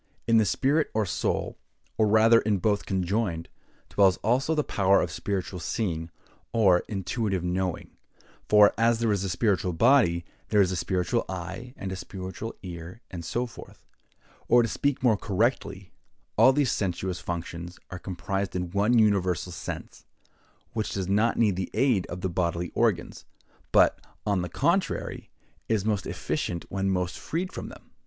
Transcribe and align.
In 0.25 0.37
the 0.37 0.45
spirit 0.45 0.89
or 0.95 1.05
soul, 1.05 1.59
or 1.95 2.07
rather 2.07 2.41
in 2.41 2.57
both 2.57 2.87
conjoined, 2.87 3.49
dwells, 3.87 4.17
also, 4.23 4.55
the 4.55 4.63
power 4.63 4.99
of 4.99 5.11
spiritual 5.11 5.59
seeing, 5.59 6.09
or 6.53 6.79
intuitive 6.87 7.43
knowing; 7.43 7.91
for, 8.49 8.73
as 8.79 8.97
there 8.97 9.11
is 9.11 9.23
a 9.23 9.29
spiritual 9.29 9.73
body, 9.73 10.25
there 10.47 10.59
is 10.59 10.71
a 10.71 10.75
spiritual 10.75 11.23
eye, 11.29 11.75
and 11.77 11.91
a 11.91 11.95
spiritual 11.95 12.55
ear, 12.63 13.01
and 13.11 13.23
so 13.23 13.45
forth; 13.45 13.85
or, 14.47 14.63
to 14.63 14.67
speak 14.67 15.03
more 15.03 15.17
correctly, 15.17 15.91
all 16.35 16.51
these 16.51 16.71
sensuous 16.71 17.19
functions 17.19 17.77
are 17.91 17.99
comprised 17.99 18.55
in 18.55 18.71
one 18.71 18.97
universal 18.97 19.51
sense, 19.51 20.07
which 20.73 20.93
does 20.93 21.07
not 21.07 21.37
need 21.37 21.55
the 21.55 21.69
aid 21.75 22.07
of 22.07 22.21
the 22.21 22.27
bodily 22.27 22.71
organs; 22.73 23.23
but, 23.71 23.99
on 24.25 24.41
the 24.41 24.49
contrary, 24.49 25.29
is 25.69 25.85
most 25.85 26.07
efficient 26.07 26.65
when 26.69 26.89
most 26.89 27.19
freed 27.19 27.53
from 27.53 27.69
them. 27.69 27.91